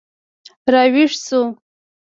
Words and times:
راویښ 0.73 1.11
شو 1.25 1.41